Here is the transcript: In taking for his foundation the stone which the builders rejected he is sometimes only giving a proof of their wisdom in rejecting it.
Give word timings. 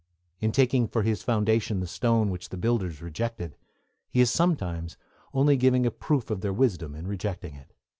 In 0.39 0.51
taking 0.51 0.87
for 0.87 1.03
his 1.03 1.21
foundation 1.21 1.79
the 1.79 1.85
stone 1.85 2.31
which 2.31 2.49
the 2.49 2.57
builders 2.57 3.03
rejected 3.03 3.55
he 4.09 4.19
is 4.19 4.31
sometimes 4.31 4.97
only 5.31 5.55
giving 5.57 5.85
a 5.85 5.91
proof 5.91 6.31
of 6.31 6.41
their 6.41 6.51
wisdom 6.53 6.95
in 6.95 7.05
rejecting 7.05 7.53
it. 7.53 7.71